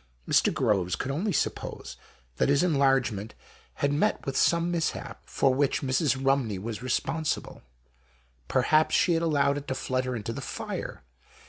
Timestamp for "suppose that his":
1.30-2.64